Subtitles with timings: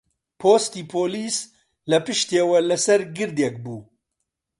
[0.39, 1.37] پۆستی پۆلیس
[1.89, 3.79] لە پشتیەوە لەسەر گردێک بوو